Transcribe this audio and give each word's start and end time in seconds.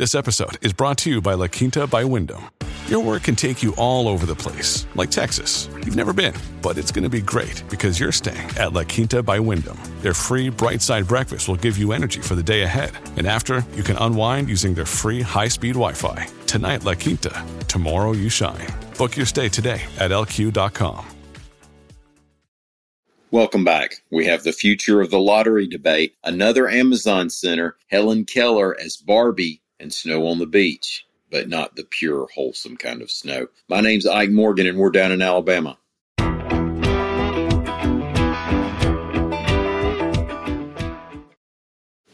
This 0.00 0.14
episode 0.14 0.56
is 0.64 0.72
brought 0.72 0.96
to 1.00 1.10
you 1.10 1.20
by 1.20 1.34
La 1.34 1.46
Quinta 1.46 1.86
by 1.86 2.04
Wyndham. 2.04 2.48
Your 2.86 3.04
work 3.04 3.24
can 3.24 3.36
take 3.36 3.62
you 3.62 3.74
all 3.76 4.08
over 4.08 4.24
the 4.24 4.34
place, 4.34 4.86
like 4.94 5.10
Texas. 5.10 5.68
You've 5.84 5.94
never 5.94 6.14
been, 6.14 6.32
but 6.62 6.78
it's 6.78 6.90
going 6.90 7.02
to 7.02 7.10
be 7.10 7.20
great 7.20 7.62
because 7.68 8.00
you're 8.00 8.10
staying 8.10 8.48
at 8.56 8.72
La 8.72 8.84
Quinta 8.84 9.22
by 9.22 9.38
Wyndham. 9.38 9.76
Their 10.00 10.14
free 10.14 10.48
bright 10.48 10.80
side 10.80 11.06
breakfast 11.06 11.48
will 11.48 11.56
give 11.56 11.76
you 11.76 11.92
energy 11.92 12.22
for 12.22 12.34
the 12.34 12.42
day 12.42 12.62
ahead. 12.62 12.92
And 13.18 13.26
after, 13.26 13.62
you 13.74 13.82
can 13.82 13.98
unwind 13.98 14.48
using 14.48 14.72
their 14.72 14.86
free 14.86 15.20
high 15.20 15.48
speed 15.48 15.74
Wi 15.74 15.92
Fi. 15.92 16.26
Tonight, 16.46 16.82
La 16.82 16.94
Quinta. 16.94 17.44
Tomorrow, 17.68 18.12
you 18.12 18.30
shine. 18.30 18.68
Book 18.96 19.18
your 19.18 19.26
stay 19.26 19.50
today 19.50 19.82
at 19.98 20.12
lq.com. 20.12 21.04
Welcome 23.30 23.64
back. 23.64 23.96
We 24.10 24.24
have 24.24 24.44
the 24.44 24.52
future 24.52 25.02
of 25.02 25.10
the 25.10 25.20
lottery 25.20 25.66
debate, 25.66 26.16
another 26.24 26.70
Amazon 26.70 27.28
center, 27.28 27.76
Helen 27.90 28.24
Keller 28.24 28.74
as 28.80 28.96
Barbie, 28.96 29.60
and 29.80 29.92
snow 29.92 30.26
on 30.26 30.38
the 30.38 30.46
beach, 30.46 31.06
but 31.30 31.48
not 31.48 31.74
the 31.74 31.84
pure, 31.84 32.28
wholesome 32.34 32.76
kind 32.76 33.02
of 33.02 33.10
snow. 33.10 33.48
My 33.68 33.80
name's 33.80 34.06
Ike 34.06 34.30
Morgan, 34.30 34.66
and 34.66 34.78
we're 34.78 34.90
down 34.90 35.10
in 35.10 35.22
Alabama. 35.22 35.78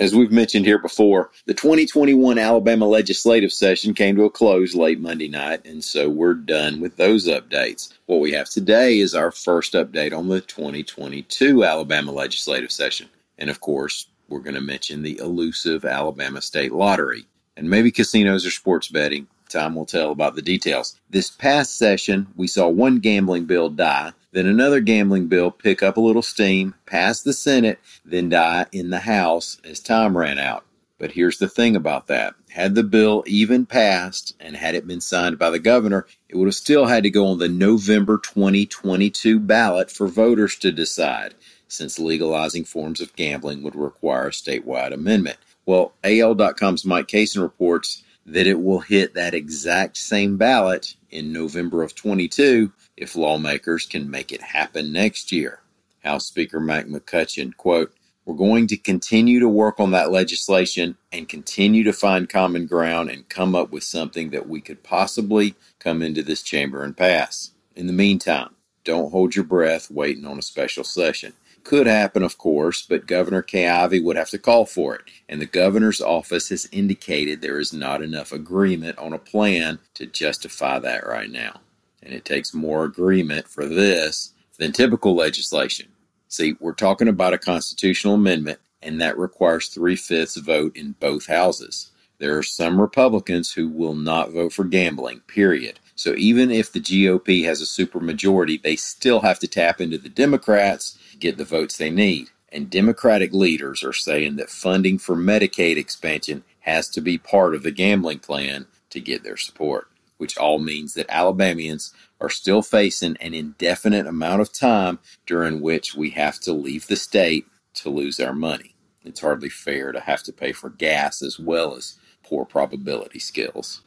As 0.00 0.14
we've 0.14 0.32
mentioned 0.32 0.64
here 0.64 0.78
before, 0.78 1.30
the 1.44 1.52
2021 1.52 2.38
Alabama 2.38 2.86
legislative 2.86 3.52
session 3.52 3.92
came 3.92 4.16
to 4.16 4.24
a 4.24 4.30
close 4.30 4.74
late 4.74 4.98
Monday 4.98 5.28
night, 5.28 5.66
and 5.66 5.84
so 5.84 6.08
we're 6.08 6.32
done 6.32 6.80
with 6.80 6.96
those 6.96 7.28
updates. 7.28 7.92
What 8.06 8.20
we 8.20 8.32
have 8.32 8.48
today 8.48 8.98
is 8.98 9.14
our 9.14 9.30
first 9.30 9.74
update 9.74 10.16
on 10.16 10.28
the 10.28 10.40
2022 10.40 11.64
Alabama 11.64 12.12
legislative 12.12 12.72
session. 12.72 13.10
And 13.36 13.50
of 13.50 13.60
course, 13.60 14.06
we're 14.30 14.40
going 14.40 14.54
to 14.54 14.62
mention 14.62 15.02
the 15.02 15.18
elusive 15.18 15.84
Alabama 15.84 16.40
State 16.40 16.72
Lottery 16.72 17.26
and 17.60 17.68
maybe 17.68 17.90
casinos 17.90 18.46
or 18.46 18.50
sports 18.50 18.88
betting. 18.88 19.28
Time 19.50 19.74
will 19.74 19.84
tell 19.84 20.12
about 20.12 20.34
the 20.34 20.42
details. 20.42 20.98
This 21.10 21.30
past 21.30 21.76
session, 21.76 22.28
we 22.34 22.46
saw 22.46 22.68
one 22.68 23.00
gambling 23.00 23.44
bill 23.44 23.68
die, 23.68 24.12
then 24.32 24.46
another 24.46 24.80
gambling 24.80 25.26
bill 25.26 25.50
pick 25.50 25.82
up 25.82 25.98
a 25.98 26.00
little 26.00 26.22
steam, 26.22 26.74
pass 26.86 27.20
the 27.20 27.34
Senate, 27.34 27.78
then 28.02 28.30
die 28.30 28.64
in 28.72 28.88
the 28.88 29.00
House 29.00 29.60
as 29.62 29.78
time 29.78 30.16
ran 30.16 30.38
out. 30.38 30.64
But 30.98 31.12
here's 31.12 31.38
the 31.38 31.48
thing 31.48 31.76
about 31.76 32.06
that. 32.06 32.34
Had 32.48 32.74
the 32.74 32.82
bill 32.82 33.24
even 33.26 33.66
passed 33.66 34.34
and 34.40 34.56
had 34.56 34.74
it 34.74 34.86
been 34.86 35.00
signed 35.02 35.38
by 35.38 35.50
the 35.50 35.58
governor, 35.58 36.06
it 36.30 36.36
would 36.36 36.48
have 36.48 36.54
still 36.54 36.86
had 36.86 37.02
to 37.02 37.10
go 37.10 37.26
on 37.26 37.38
the 37.38 37.48
November 37.48 38.18
2022 38.18 39.38
ballot 39.38 39.90
for 39.90 40.08
voters 40.08 40.56
to 40.56 40.72
decide, 40.72 41.34
since 41.68 41.98
legalizing 41.98 42.64
forms 42.64 43.02
of 43.02 43.16
gambling 43.16 43.62
would 43.62 43.76
require 43.76 44.28
a 44.28 44.30
statewide 44.30 44.94
amendment. 44.94 45.36
Well, 45.70 45.92
AL.com's 46.02 46.84
Mike 46.84 47.06
Cason 47.06 47.42
reports 47.42 48.02
that 48.26 48.48
it 48.48 48.60
will 48.60 48.80
hit 48.80 49.14
that 49.14 49.34
exact 49.34 49.98
same 49.98 50.36
ballot 50.36 50.96
in 51.12 51.32
November 51.32 51.84
of 51.84 51.94
22 51.94 52.72
if 52.96 53.14
lawmakers 53.14 53.86
can 53.86 54.10
make 54.10 54.32
it 54.32 54.42
happen 54.42 54.90
next 54.90 55.30
year. 55.30 55.60
House 56.02 56.26
Speaker 56.26 56.58
Mac 56.58 56.86
McCutcheon, 56.86 57.56
quote, 57.56 57.94
we're 58.24 58.34
going 58.34 58.66
to 58.66 58.76
continue 58.76 59.38
to 59.38 59.48
work 59.48 59.78
on 59.78 59.92
that 59.92 60.10
legislation 60.10 60.96
and 61.12 61.28
continue 61.28 61.84
to 61.84 61.92
find 61.92 62.28
common 62.28 62.66
ground 62.66 63.08
and 63.08 63.28
come 63.28 63.54
up 63.54 63.70
with 63.70 63.84
something 63.84 64.30
that 64.30 64.48
we 64.48 64.60
could 64.60 64.82
possibly 64.82 65.54
come 65.78 66.02
into 66.02 66.24
this 66.24 66.42
chamber 66.42 66.82
and 66.82 66.96
pass. 66.96 67.52
In 67.76 67.86
the 67.86 67.92
meantime, 67.92 68.56
don't 68.82 69.12
hold 69.12 69.36
your 69.36 69.44
breath 69.44 69.88
waiting 69.88 70.26
on 70.26 70.36
a 70.36 70.42
special 70.42 70.82
session. 70.82 71.32
Could 71.62 71.86
happen, 71.86 72.22
of 72.22 72.38
course, 72.38 72.82
but 72.82 73.06
Governor 73.06 73.42
Kay 73.42 74.00
would 74.00 74.16
have 74.16 74.30
to 74.30 74.38
call 74.38 74.64
for 74.64 74.96
it, 74.96 75.02
and 75.28 75.40
the 75.40 75.46
governor's 75.46 76.00
office 76.00 76.48
has 76.48 76.68
indicated 76.72 77.40
there 77.40 77.60
is 77.60 77.72
not 77.72 78.02
enough 78.02 78.32
agreement 78.32 78.98
on 78.98 79.12
a 79.12 79.18
plan 79.18 79.78
to 79.94 80.06
justify 80.06 80.78
that 80.78 81.06
right 81.06 81.30
now. 81.30 81.60
And 82.02 82.14
it 82.14 82.24
takes 82.24 82.54
more 82.54 82.84
agreement 82.84 83.46
for 83.46 83.66
this 83.66 84.32
than 84.58 84.72
typical 84.72 85.14
legislation. 85.14 85.88
See, 86.28 86.56
we're 86.60 86.72
talking 86.72 87.08
about 87.08 87.34
a 87.34 87.38
constitutional 87.38 88.14
amendment, 88.14 88.58
and 88.82 89.00
that 89.00 89.18
requires 89.18 89.68
three 89.68 89.96
fifths 89.96 90.36
vote 90.36 90.76
in 90.76 90.92
both 90.92 91.26
houses. 91.26 91.90
There 92.18 92.36
are 92.38 92.42
some 92.42 92.80
Republicans 92.80 93.52
who 93.52 93.68
will 93.68 93.94
not 93.94 94.30
vote 94.30 94.52
for 94.52 94.64
gambling, 94.64 95.20
period. 95.26 95.78
So 95.94 96.14
even 96.16 96.50
if 96.50 96.72
the 96.72 96.80
GOP 96.80 97.44
has 97.44 97.60
a 97.60 97.64
supermajority, 97.64 98.62
they 98.62 98.76
still 98.76 99.20
have 99.20 99.38
to 99.40 99.48
tap 99.48 99.80
into 99.80 99.98
the 99.98 100.08
Democrats 100.08 100.98
get 101.20 101.36
the 101.36 101.44
votes 101.44 101.76
they 101.76 101.90
need. 101.90 102.28
And 102.52 102.68
Democratic 102.68 103.32
leaders 103.32 103.84
are 103.84 103.92
saying 103.92 104.36
that 104.36 104.50
funding 104.50 104.98
for 104.98 105.14
Medicaid 105.14 105.76
expansion 105.76 106.42
has 106.60 106.88
to 106.90 107.00
be 107.00 107.18
part 107.18 107.54
of 107.54 107.62
the 107.62 107.70
gambling 107.70 108.18
plan 108.18 108.66
to 108.90 109.00
get 109.00 109.22
their 109.22 109.36
support, 109.36 109.88
which 110.18 110.36
all 110.36 110.58
means 110.58 110.94
that 110.94 111.06
Alabamians 111.08 111.94
are 112.20 112.28
still 112.28 112.62
facing 112.62 113.16
an 113.20 113.34
indefinite 113.34 114.06
amount 114.06 114.42
of 114.42 114.52
time 114.52 114.98
during 115.26 115.60
which 115.60 115.94
we 115.94 116.10
have 116.10 116.40
to 116.40 116.52
leave 116.52 116.86
the 116.88 116.96
state 116.96 117.46
to 117.74 117.88
lose 117.88 118.18
our 118.18 118.34
money. 118.34 118.74
It's 119.04 119.20
hardly 119.20 119.48
fair 119.48 119.92
to 119.92 120.00
have 120.00 120.22
to 120.24 120.32
pay 120.32 120.52
for 120.52 120.70
gas 120.70 121.22
as 121.22 121.38
well 121.38 121.74
as 121.76 121.98
poor 122.22 122.44
probability 122.44 123.18
skills. 123.18 123.82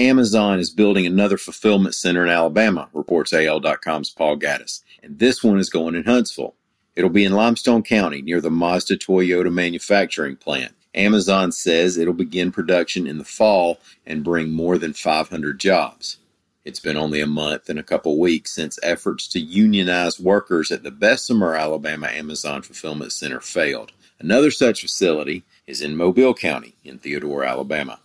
Amazon 0.00 0.58
is 0.58 0.70
building 0.70 1.04
another 1.04 1.36
fulfillment 1.36 1.94
center 1.94 2.24
in 2.24 2.30
Alabama, 2.30 2.88
reports 2.94 3.34
AL.com's 3.34 4.08
Paul 4.08 4.38
Gattis. 4.38 4.80
And 5.02 5.18
this 5.18 5.44
one 5.44 5.58
is 5.58 5.68
going 5.68 5.94
in 5.94 6.04
Huntsville. 6.04 6.54
It'll 6.96 7.10
be 7.10 7.26
in 7.26 7.34
Limestone 7.34 7.82
County 7.82 8.22
near 8.22 8.40
the 8.40 8.50
Mazda 8.50 8.96
Toyota 8.96 9.52
manufacturing 9.52 10.36
plant. 10.36 10.72
Amazon 10.94 11.52
says 11.52 11.98
it'll 11.98 12.14
begin 12.14 12.50
production 12.50 13.06
in 13.06 13.18
the 13.18 13.26
fall 13.26 13.78
and 14.06 14.24
bring 14.24 14.50
more 14.50 14.78
than 14.78 14.94
500 14.94 15.60
jobs. 15.60 16.16
It's 16.64 16.80
been 16.80 16.96
only 16.96 17.20
a 17.20 17.26
month 17.26 17.68
and 17.68 17.78
a 17.78 17.82
couple 17.82 18.18
weeks 18.18 18.52
since 18.54 18.78
efforts 18.82 19.28
to 19.28 19.38
unionize 19.38 20.18
workers 20.18 20.72
at 20.72 20.82
the 20.82 20.90
Bessemer, 20.90 21.54
Alabama 21.54 22.06
Amazon 22.06 22.62
Fulfillment 22.62 23.12
Center 23.12 23.40
failed. 23.40 23.92
Another 24.18 24.50
such 24.50 24.80
facility 24.80 25.44
is 25.66 25.82
in 25.82 25.94
Mobile 25.94 26.32
County 26.32 26.74
in 26.84 26.98
Theodore, 26.98 27.44
Alabama. 27.44 28.00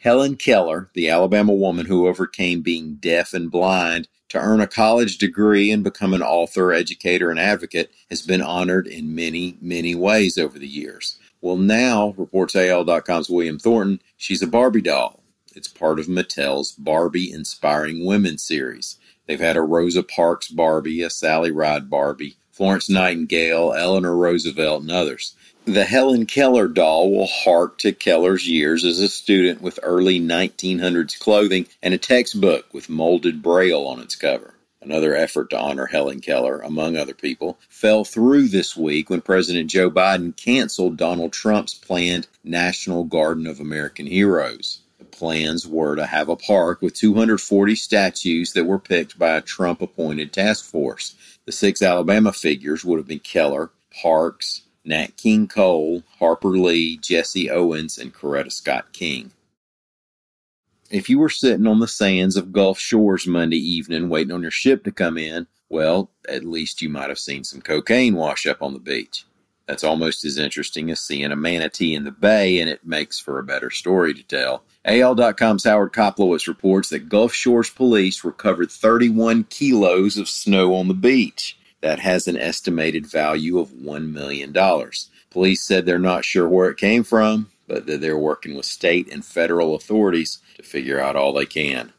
Helen 0.00 0.36
Keller, 0.36 0.88
the 0.94 1.10
Alabama 1.10 1.52
woman 1.52 1.84
who 1.84 2.08
overcame 2.08 2.62
being 2.62 2.94
deaf 2.94 3.34
and 3.34 3.50
blind 3.50 4.08
to 4.30 4.38
earn 4.38 4.62
a 4.62 4.66
college 4.66 5.18
degree 5.18 5.70
and 5.70 5.84
become 5.84 6.14
an 6.14 6.22
author, 6.22 6.72
educator, 6.72 7.30
and 7.30 7.38
advocate, 7.38 7.90
has 8.08 8.22
been 8.22 8.40
honored 8.40 8.86
in 8.86 9.14
many, 9.14 9.58
many 9.60 9.94
ways 9.94 10.38
over 10.38 10.58
the 10.58 10.66
years. 10.66 11.18
Well, 11.42 11.58
now, 11.58 12.14
reports 12.16 12.56
AL.com's 12.56 13.28
William 13.28 13.58
Thornton, 13.58 14.00
she's 14.16 14.40
a 14.40 14.46
Barbie 14.46 14.80
doll. 14.80 15.22
It's 15.54 15.68
part 15.68 16.00
of 16.00 16.06
Mattel's 16.06 16.72
Barbie 16.72 17.30
Inspiring 17.30 18.06
Women 18.06 18.38
series. 18.38 18.96
They've 19.26 19.38
had 19.38 19.58
a 19.58 19.62
Rosa 19.62 20.02
Parks 20.02 20.48
Barbie, 20.48 21.02
a 21.02 21.10
Sally 21.10 21.50
Ride 21.50 21.90
Barbie, 21.90 22.36
Florence 22.60 22.90
Nightingale, 22.90 23.72
Eleanor 23.72 24.14
Roosevelt, 24.14 24.82
and 24.82 24.90
others. 24.90 25.34
The 25.64 25.86
Helen 25.86 26.26
Keller 26.26 26.68
doll 26.68 27.10
will 27.10 27.26
hark 27.26 27.78
to 27.78 27.90
Keller's 27.90 28.46
years 28.46 28.84
as 28.84 28.98
a 28.98 29.08
student 29.08 29.62
with 29.62 29.80
early 29.82 30.20
1900s 30.20 31.18
clothing 31.18 31.68
and 31.82 31.94
a 31.94 31.96
textbook 31.96 32.66
with 32.74 32.90
molded 32.90 33.40
braille 33.40 33.86
on 33.86 33.98
its 33.98 34.14
cover. 34.14 34.52
Another 34.82 35.16
effort 35.16 35.48
to 35.48 35.58
honor 35.58 35.86
Helen 35.86 36.20
Keller, 36.20 36.60
among 36.60 36.98
other 36.98 37.14
people, 37.14 37.58
fell 37.70 38.04
through 38.04 38.48
this 38.48 38.76
week 38.76 39.08
when 39.08 39.22
President 39.22 39.70
Joe 39.70 39.90
Biden 39.90 40.36
canceled 40.36 40.98
Donald 40.98 41.32
Trump's 41.32 41.72
planned 41.72 42.26
National 42.44 43.04
Garden 43.04 43.46
of 43.46 43.58
American 43.58 44.04
Heroes. 44.04 44.80
Plans 45.20 45.66
were 45.66 45.96
to 45.96 46.06
have 46.06 46.30
a 46.30 46.34
park 46.34 46.80
with 46.80 46.94
240 46.94 47.74
statues 47.74 48.54
that 48.54 48.64
were 48.64 48.78
picked 48.78 49.18
by 49.18 49.36
a 49.36 49.42
Trump 49.42 49.82
appointed 49.82 50.32
task 50.32 50.64
force. 50.64 51.14
The 51.44 51.52
six 51.52 51.82
Alabama 51.82 52.32
figures 52.32 52.86
would 52.86 52.96
have 52.96 53.06
been 53.06 53.18
Keller, 53.18 53.70
Parks, 54.02 54.62
Nat 54.82 55.18
King 55.18 55.46
Cole, 55.46 56.02
Harper 56.18 56.56
Lee, 56.56 56.96
Jesse 56.96 57.50
Owens, 57.50 57.98
and 57.98 58.14
Coretta 58.14 58.50
Scott 58.50 58.94
King. 58.94 59.30
If 60.90 61.10
you 61.10 61.18
were 61.18 61.28
sitting 61.28 61.66
on 61.66 61.80
the 61.80 61.86
sands 61.86 62.34
of 62.38 62.50
Gulf 62.50 62.78
Shores 62.78 63.26
Monday 63.26 63.58
evening 63.58 64.08
waiting 64.08 64.32
on 64.32 64.40
your 64.40 64.50
ship 64.50 64.84
to 64.84 64.90
come 64.90 65.18
in, 65.18 65.46
well, 65.68 66.10
at 66.30 66.46
least 66.46 66.80
you 66.80 66.88
might 66.88 67.10
have 67.10 67.18
seen 67.18 67.44
some 67.44 67.60
cocaine 67.60 68.14
wash 68.14 68.46
up 68.46 68.62
on 68.62 68.72
the 68.72 68.80
beach. 68.80 69.26
That's 69.70 69.84
almost 69.84 70.24
as 70.24 70.36
interesting 70.36 70.90
as 70.90 71.00
seeing 71.00 71.30
a 71.30 71.36
manatee 71.36 71.94
in 71.94 72.02
the 72.02 72.10
bay, 72.10 72.58
and 72.58 72.68
it 72.68 72.84
makes 72.84 73.20
for 73.20 73.38
a 73.38 73.44
better 73.44 73.70
story 73.70 74.12
to 74.12 74.22
tell. 74.24 74.64
AL.com's 74.84 75.62
Howard 75.62 75.92
Koplowitz 75.92 76.48
reports 76.48 76.88
that 76.88 77.08
Gulf 77.08 77.32
Shores 77.32 77.70
police 77.70 78.24
recovered 78.24 78.72
31 78.72 79.44
kilos 79.44 80.18
of 80.18 80.28
snow 80.28 80.74
on 80.74 80.88
the 80.88 80.94
beach. 80.94 81.56
That 81.82 82.00
has 82.00 82.26
an 82.26 82.36
estimated 82.36 83.06
value 83.06 83.60
of 83.60 83.68
$1 83.68 84.10
million. 84.12 84.52
Police 85.30 85.62
said 85.62 85.86
they're 85.86 86.00
not 86.00 86.24
sure 86.24 86.48
where 86.48 86.68
it 86.68 86.76
came 86.76 87.04
from, 87.04 87.48
but 87.68 87.86
that 87.86 88.00
they're 88.00 88.18
working 88.18 88.56
with 88.56 88.66
state 88.66 89.08
and 89.12 89.24
federal 89.24 89.76
authorities 89.76 90.40
to 90.56 90.64
figure 90.64 90.98
out 90.98 91.14
all 91.14 91.32
they 91.32 91.46
can. 91.46 91.92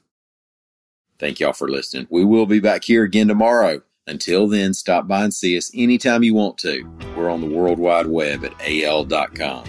Thank 1.20 1.40
y'all 1.40 1.54
for 1.54 1.70
listening. 1.70 2.08
We 2.10 2.26
will 2.26 2.48
be 2.48 2.60
back 2.60 2.84
here 2.84 3.04
again 3.06 3.30
tomorrow. 3.30 3.82
Until 4.08 4.48
then, 4.48 4.74
stop 4.74 5.08
by 5.08 5.24
and 5.24 5.34
see 5.34 5.56
us 5.58 5.72
anytime 5.76 6.24
you 6.24 6.34
want 6.34 6.58
to. 6.60 6.84
We're 7.16 7.30
on 7.30 7.42
the 7.42 7.48
World 7.48 7.80
Wide 7.80 8.08
Web 8.08 8.44
at 8.44 8.54
al.com. 8.62 9.64